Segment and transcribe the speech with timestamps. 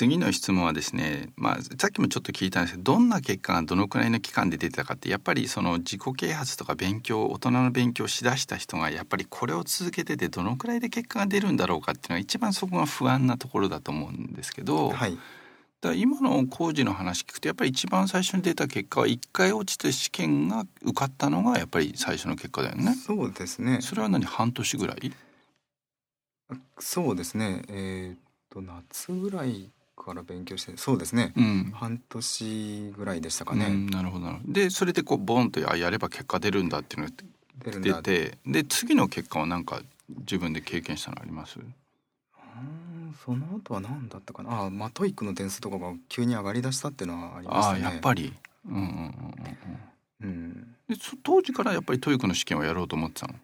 [0.00, 15.18] 次の質問はですね、まあ、さっきもちょっと聞いたんですけどどんな結果がどのくらいの期間で出てたかってやっぱりその自己啓発とか勉強大人の勉強をしだした人がやっぱりこれを続けててどのくらいで結果が出るんだろうかっていうのが一番そこが不安なところだと思うんですけど、はい、
[15.82, 22.94] だ今の工事の話聞くとやっぱり一番最初に出た結果は1回落ちて試験が受かったのがやっぱり最初の結果だよね。
[22.94, 23.80] そうですね。
[23.82, 25.12] それは何半年ぐらい？
[26.78, 27.64] そうですね。
[27.68, 29.70] えー、っと夏ぐらい
[30.04, 31.72] から勉強してそうですね、うん。
[31.74, 34.52] 半年ぐらいでしたかね、うん、なるほどなるほど。
[34.52, 38.38] でそれでこうボンとややれば結果出るんだっていうのが出て。
[38.46, 41.58] で次の結果は何か自分で経験したのあります？
[41.58, 41.74] うん
[43.24, 44.62] その後は何だったかな？
[44.62, 48.32] あまあ TOEIC の点数とかが急に上がりだしたっていうのはありましああたねやっぱり。
[48.68, 48.86] うんうんうん
[50.22, 50.76] うんうん。
[50.88, 53.34] でそ当時からやっぱり TOEIC の試験をやろうと思ってたの、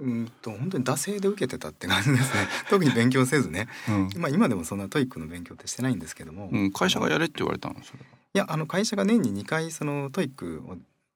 [0.00, 2.48] うんと本当に惰性で受けてたって感じですね。
[2.70, 3.68] 特に勉強せずね。
[4.16, 7.76] まあ今でもそんな TOEIC の勉強ってしてないんですけども、いうん、会社がやれって言われたの？
[7.84, 8.00] それ
[8.32, 10.62] やあの会社が年に2回その TOEIC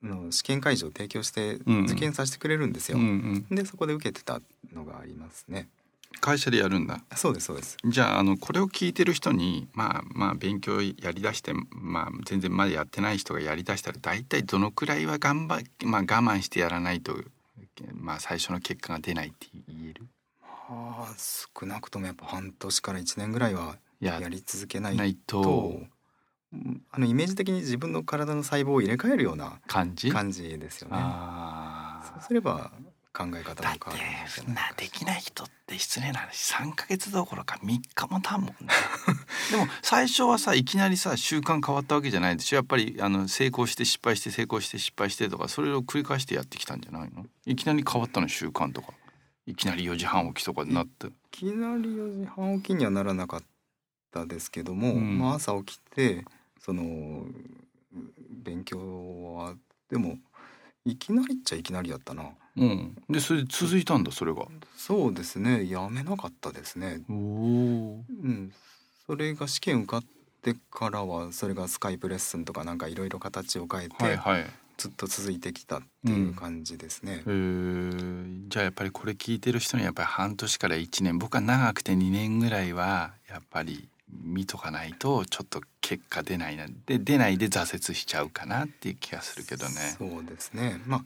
[0.03, 4.41] の試験会場を提供してうん受験させてくれるんですよ、うんうん、でそこで受けてた
[4.73, 5.69] のがありますね。
[6.21, 7.03] 会社でやるんだ。
[7.17, 7.77] そうですそうです。
[7.85, 17.17] じゃああのこれを聞いてる人にまあまあ勉強やりだして、まあ、全然まだやってない人がやりだしたら大体どのくらいは頑張、まあ、我慢してやらないと、
[17.93, 20.07] まあ、最初の結果が出ないって言える？
[20.41, 25.81] はあ少なくともやっぱ半年から1年ぐらいはややり続けないと。
[26.93, 30.11] あのイメージ的に自分の体の細胞を入れ替えるような感じ？
[30.13, 30.97] 感じですよね。
[31.01, 32.71] あそうすれば
[33.17, 38.55] 考え方だっても変わるなできない人って失礼な話3ヶ月どころか3日もたんもんね。
[39.53, 47.25] でも最初はさいきなりさ習慣変わったわけじゃないでしょやっぱりあの成功して失敗して成功して失敗してとかそれを繰り返してやってきたんじゃないの？
[47.47, 48.93] いきなり変わったの習慣とか。
[49.47, 51.07] いきなり4時半起きとかになって。
[51.07, 53.43] いきなり4時半起きにはならなかっ
[54.11, 55.19] たですけども、うん。
[55.19, 56.25] まあ朝起きて
[56.61, 57.27] その
[58.31, 59.55] 勉強は
[59.91, 60.19] でも
[60.85, 62.97] いきなりっちゃいきなりやったなうん。
[63.09, 64.47] でそれで続いたんだそれが。
[64.77, 65.69] そうですね。
[65.69, 67.01] やめなかったですね。
[67.11, 68.53] おおうん。
[69.07, 70.05] それが試験受かっ
[70.43, 74.47] てからはそれがスカイプレッスンとかなんかいろいろ形を変えてはいはい。
[74.77, 78.49] ずっと続いてきたっていう感じですね、えー。
[78.49, 83.89] じゃあやっぱりこれ聞いてる人にはやっぱり半年から1年僕は長くて2年ぐらいはやっぱり
[84.23, 86.67] 見とかないとちょっと結果出ないな。
[86.87, 89.73] で出ないで挫折しちゃうかなっていう気がするけどね。
[89.97, 90.81] そうですね。
[90.87, 91.05] まあ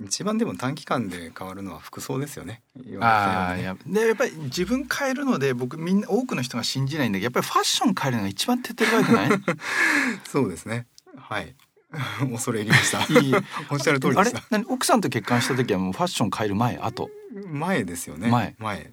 [0.00, 2.62] 一番でも短期間で変わるのは服装ですよね。
[2.76, 9.40] 言わあやでやっぱり自分変えるので僕みんな多くの人が信じないんだけどやっぱりファッション変えるのが一番手っ取り早くない？
[10.28, 10.86] そうですね。
[11.16, 11.54] はい。
[12.32, 13.20] 恐れ入りました。
[13.20, 13.34] いい。
[13.70, 14.32] おっしゃる通りあれ
[14.68, 16.78] 奥さんと結婚した時はもうファッション変える前？
[16.78, 17.10] 後？
[17.50, 18.30] 前ですよね。
[18.58, 18.92] 前。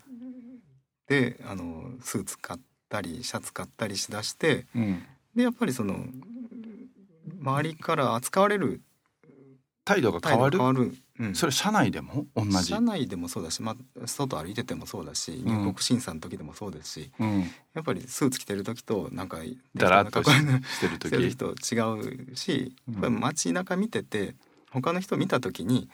[1.07, 2.59] であのスーツ買っ
[2.89, 5.03] たりシャツ買ったりしだしてうん。
[5.35, 6.05] でやっぱりその
[7.41, 8.81] 周りから扱われる
[9.89, 10.57] 態度が態変わる？
[10.59, 12.27] 変わる、うん、それ社内でも？
[12.35, 12.65] 同じ？
[12.65, 15.45] 社内でもそうだし、まあ、外歩いててもそうだしん。
[15.45, 17.39] 入国審査の時でもそうですし、うん。
[17.73, 19.39] やっぱりスーツ着てる時となんか
[19.75, 20.29] だらっとし
[20.79, 21.29] てる時？
[21.31, 23.19] 人違うし、うん。
[23.19, 24.35] 街中見てて
[24.69, 25.89] 他の人見た時に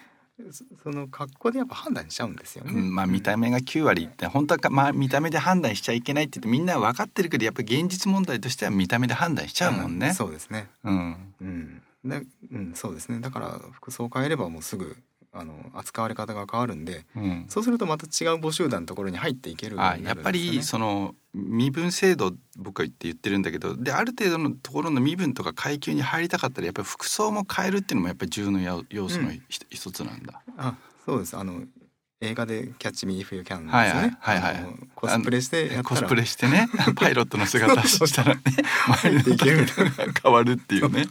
[0.52, 2.74] そその格好でやっぱ判断しちゃうんですよね。
[2.74, 10.12] うん、まあ見た目が9割って本当はか、まあ、見た目で判断しちゃいけないって言ってみんな分かってるけどやっぱり現実問題としては見た目で判断しちゃうもんね。
[10.14, 10.68] そうですね。
[10.84, 11.82] うん、うん。
[12.06, 13.20] で、うん、そうですね。
[13.20, 14.96] だから服装を変えればもうすぐ
[15.36, 30.42] あの扱われ方が変わるんで、うん、そうするとまた違う母集団のところに入っていけるね、やっぱりその身分制度僕は言って言ってるんだけどである程度のところの身分とか階級に入りたかったらやっぱり服装も変えるっていうのもやっぱり重要な要要素のうんひ一つなんだ。
[30.58, 31.36] あ、そうです。
[31.36, 31.64] あの
[32.26, 33.78] 映画でキャッチミーフューキャンですね。
[33.78, 34.18] はいはい。
[34.20, 34.66] はいはい。
[34.96, 36.68] コスプレしてコスプレしてね。
[36.96, 38.42] パイロットの姿したらね
[39.04, 39.36] 周りの
[40.24, 41.06] 変わるっていうね。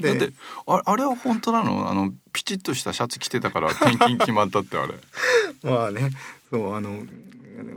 [0.00, 0.34] だでって
[0.66, 1.88] ああれは本当なの？
[1.90, 4.94] あのピチッとしたシャツ着てたから転勤決まったってあれ。
[5.62, 6.10] まあね。
[6.50, 7.04] そうあの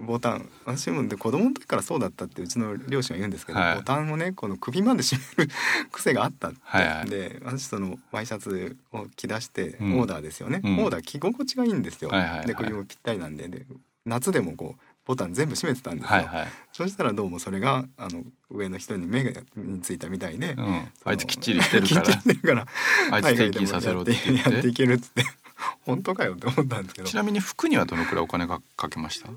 [0.06, 0.50] ボタン。
[0.66, 3.76] 私もで子供の時からそうだったってうちの両親は言うんですけど、はい。
[3.78, 5.52] ボタンをねこの首まで締める
[5.92, 7.10] 癖があったって、はいはい。
[7.10, 10.00] で私そのワイシャツを着出して、うん。
[10.00, 10.80] オーダーですよね、うん。
[10.80, 12.48] オーダー着心地がいいんですよ、はいはいはい。
[12.48, 13.48] で首もぴったりなんで。
[13.48, 13.66] で
[14.06, 16.48] 夏でもこうボタン全部閉めてたんですよ、はいはい。
[16.74, 20.88] そしたらどうもそれがあの上の人に目がについたみたいで、うん。
[21.04, 22.02] あいつきっちりしてるから。
[22.06, 22.68] きっちりしてるから
[23.12, 24.50] あいつ転勤させろって言って。
[24.52, 25.24] やっていけるっつって。
[25.86, 27.08] 本当かよって思ったんですけど。
[27.08, 29.30] ちなみに服にはどのくらいお金がかけました？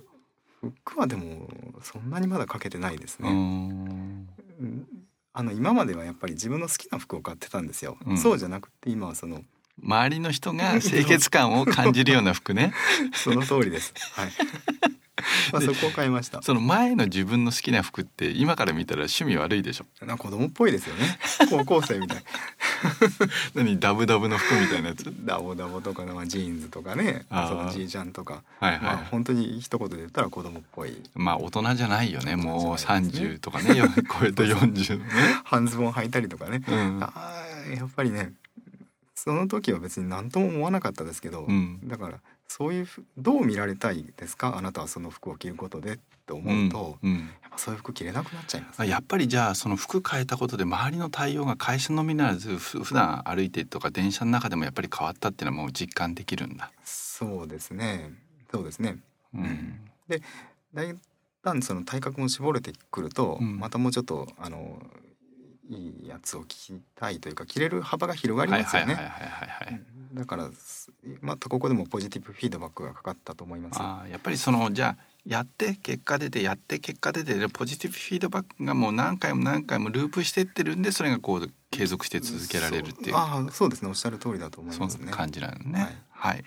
[0.61, 1.49] 服はでも
[1.83, 3.29] そんなにまだかけてないですね、
[5.33, 8.19] あの今まではやっぱり自分の好きな服を買ってたんですよ、うん。
[8.19, 9.43] そうじゃなくて今はその
[9.81, 12.73] 周りの人が清潔感を感じるような服ね。
[13.15, 13.95] その通りです。
[14.13, 14.31] はい
[15.53, 16.43] まあそこを変えました。
[16.43, 19.87] その前の自分の好きな服って今から見たら趣味悪いでしょ。
[20.05, 21.19] なんか子供っぽいですよね。
[21.51, 22.23] 高校生みたい。
[23.55, 25.05] 何ダブダブの服みたいなやつ？
[25.25, 27.27] ダボダボとかまあジーンズとかね。
[27.31, 28.81] そのじいちゃんとか、はいはい。
[28.83, 30.97] まあ本当に一言で言ったら子供っぽい。
[31.15, 32.37] まあ大人じゃないよね。
[32.37, 33.29] もう大人じゃないですね。
[33.29, 33.77] 30とかね。
[33.77, 33.87] よ
[34.21, 35.11] 超えて40のね
[35.45, 36.99] 半ズボン履いたりとかね、うん。
[37.03, 38.33] あーやっぱりね
[39.15, 41.81] その時は別に何とも思わなかったですけど、うん。
[41.85, 44.57] だからそういうふどう見られたいですか？
[44.57, 47.19] あなたはその服を着ることでって思うと、うんうん。
[47.19, 56.73] やっぱそういう服着れなくなっちゃいます、あやっぱりじゃあその服変えたことで周りの対応が会社のみならずふ普段歩いてとか電車の中でもやっぱり変わったっていうのはもう実感できるんだ。
[56.85, 58.13] そうですね。
[58.51, 58.97] そうですね。
[59.35, 59.81] うん。
[60.73, 60.95] だい
[61.43, 63.59] だんその体格も絞れてくると、うん。
[63.59, 64.83] またもうちょっとあの
[65.69, 68.97] いいやつを着たいというか着れる幅が広がりはいますよね
[70.13, 70.91] だからす
[71.21, 73.79] またここでもポジティブフィードバックがかかったと思います。
[73.81, 83.11] あーやっぱりそのじゃあやって結果出てやって結果出てでポジティブフィードバックがもう何回も何回もループしてってるんでそれがこう継続して続けられるっていう。
[83.11, 83.89] そうああそうですね。
[83.89, 85.99] おっしゃる通りだと思いそますね感じなのね。
[86.11, 86.35] はい。
[86.35, 86.45] はい。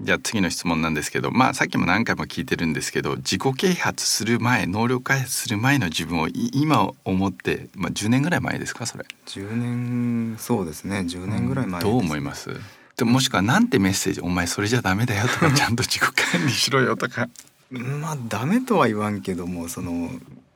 [0.00, 9.04] じゃあ次の質問なんですけどまあさっきも何回も聞いてるんですけど自己啓発する前能力開発する前の自分をい今思って、まあ、10年ぐらい前ですかそれ。
[9.26, 12.50] 10年そうですね10年ぐらい前です、どう思います？
[12.96, 17.28] でももしくはなんてメッセージ「お前それじゃダメだよ」とか「ちゃんと自己管理しろよ」とか。
[17.70, 20.10] まあダメとは言わんけどもその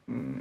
[0.09, 0.40] うん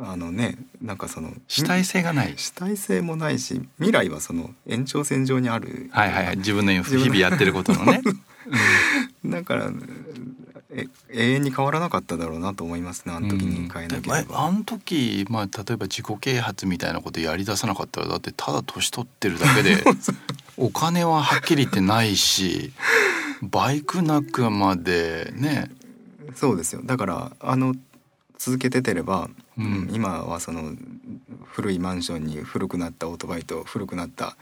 [0.00, 2.34] あのねなんかその主体性がない。
[2.36, 5.88] 主体性もないし未来はその延長線上にある。
[5.92, 6.36] はいはいはい。
[6.36, 8.02] 自分の日々やってることのね。
[9.26, 9.70] だから
[10.70, 19.82] え永遠に変わらなかっただろうなと思いますねあの時に変えなけれでば、あの時、まあ、例えば自己啓発みたいなことやりださなかったらだってただ年取ってるだけで
[20.56, 22.72] お金ははっきり言ってないし
[23.42, 25.70] バイクなくまでね。
[26.34, 26.82] そうですよ。
[26.84, 27.74] だからあの
[28.38, 29.64] 続けててれば、うん。
[29.64, 30.74] うん今はその
[31.44, 34.36] 古いマンションに古くなったオートバイと古くなった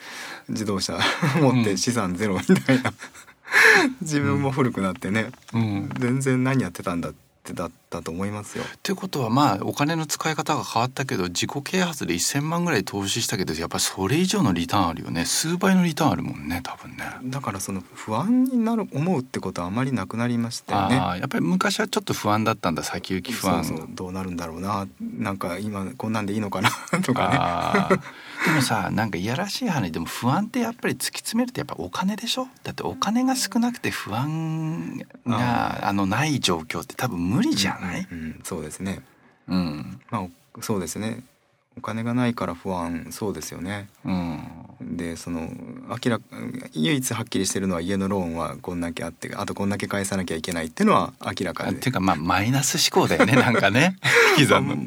[0.48, 0.98] 自動車
[1.40, 1.64] 持っうん。
[1.64, 2.92] て資産ゼロみたいな、
[4.02, 5.88] 自分も古くなってね、うん。
[5.98, 7.18] 全然何やってたんだって
[7.54, 8.64] だったと思いますよ。
[8.64, 17.04] ってことはまあお金の使い方が変わったけど自己啓発で1,000万ぐらい投資したけどやっぱりそれ以上のリターンあるよね数倍のリターンあるもんね多分ね。
[17.24, 20.96] だからその不安になる思うってことはあまりなくなりましたよね。
[20.96, 26.70] ああやっぱり昔はちょっと不安だったんだ先行き不安そうどうなるんだろうななんか今こんなんでいいのかな
[27.02, 27.98] とかね
[28.46, 32.46] でもさなんかいやらしい話でも不安ってやっぱり突き詰めるとやっぱお金でしょ？
[32.62, 39.02] だってお金が少なくて不安があのない状況って多分無理じゃない、うんうんそうですね。
[39.48, 40.00] うん。
[40.10, 40.30] まあお
[40.62, 41.24] そうですね
[41.78, 43.88] お金がないから不安そうですよね。
[44.04, 44.40] うん。
[44.80, 45.50] でその
[45.88, 46.24] 明らか
[46.72, 51.70] 唯一はっきりしてるのは家のローンはこんだけあってあとこんだけ返さなきゃいけないっていうのは明らかで。
[51.70, 53.96] あっていうかまあマイナス思考だよね なんかね。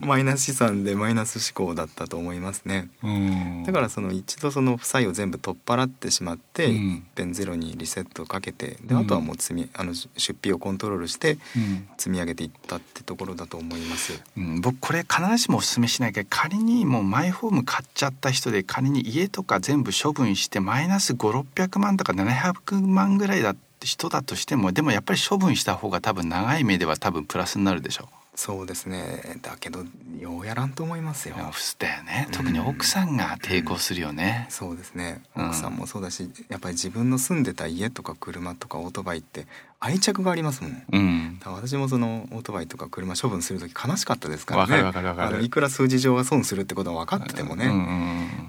[0.02, 2.90] マイナス資産でマイナス思考だったと思いますね。
[3.04, 3.64] うん。
[3.66, 6.74] だからその一度その負債を全部取っ払ってしまって、うん。
[6.74, 10.10] いっぺんゼロにリセットをかけてでうんあとはもう積みあの出
[10.40, 11.88] 費をコントロールしてうん。
[11.98, 14.22] 積み上げていったってところだと思います。
[14.38, 28.08] うん、僕これ必ずしもお勧めしないけど仮にもうマイホーム買っちゃった人で仮に家とか全部処分してマイナス5600万とか700万ぐらいだって人だとしてもでもやっぱり処分した方が多分長い目では多分プラスになるでしょう。
[28.36, 29.40] そうですね。
[29.42, 29.84] だけど
[30.20, 31.36] ようやらんと思いますよ。
[31.80, 32.28] だよね。
[32.32, 34.48] 特に奥さんが抵抗するよね。
[34.50, 35.22] そうですね。
[35.36, 35.46] うん。
[35.48, 39.48] 奥さんもそうだし、やっぱり自分の住んでた家とか車とかオートバイって
[39.80, 40.84] 愛着がありますもん。
[40.92, 41.40] うん。
[41.46, 44.84] 私もそのオートバイとか車処分する時悲しかったですからね。
[44.84, 47.82] わかるわかるわかいくら数字上は損するってことは分かっててもね、うんうんう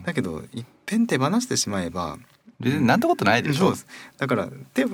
[0.01, 0.03] ん。
[0.05, 2.19] だけどいっぺん手放してしまえば
[2.59, 3.59] でなんてことないでしょ。
[3.59, 3.87] そうです。
[4.19, 4.87] だから手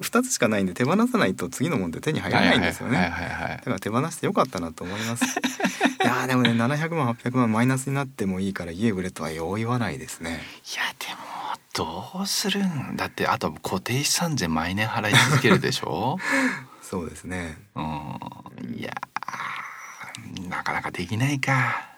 [0.00, 2.98] 2つしかないんで手放さないと次のもんって手に入らないんですよね、
[3.58, 5.24] だから手放してよかったなと思います。
[6.02, 10.42] いやーでもね700万800万マイナスになってもいいから家売れとはよう言わないですね。
[10.74, 11.22] いやでも
[11.72, 16.18] どうするんだってあと固定資産税毎年払い続けるでしょ？
[16.82, 17.58] そうですね。
[17.74, 17.84] うん。
[18.76, 21.88] いやーなかなかできないか。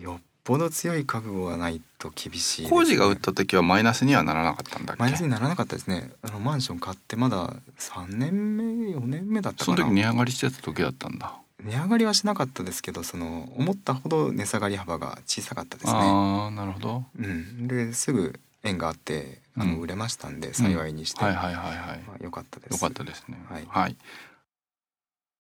[0.00, 2.70] よっぽど強い覚悟がないと厳しいね。
[2.70, 5.02] 工事が売った時はマイナスにはならなかったんだっけ？
[5.02, 6.10] マイナスにならなかったですね。
[6.22, 8.64] あのマンション買ってまだ3年目
[8.96, 9.84] 4年目だったそかな。
[9.84, 15.92] の時値上がりしてた時だったんだ、値上がりはしなかったですけどその思ったほど値下がり幅が小さかったですね。
[15.92, 17.04] ああなるほど。
[17.18, 22.02] うん、ですぐ縁があってあのうん売れましたんで幸いにして、はいはいはいはい。
[22.06, 22.72] まあ、よかったです。
[22.72, 23.36] よかったですね。
[23.50, 23.66] はい。
[23.68, 23.96] はい、